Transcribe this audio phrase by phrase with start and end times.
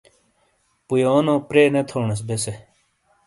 [0.87, 2.53] پُویونو پرے نے تھونیس بیسے۔